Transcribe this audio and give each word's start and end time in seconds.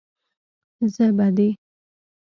زه 0.93 1.05
به 1.17 1.27
دې. 1.35 1.49